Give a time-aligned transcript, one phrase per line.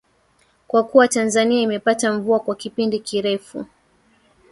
[0.67, 3.65] Kwa kuwa Tanzania imepata mvua kwa kipindi kirefu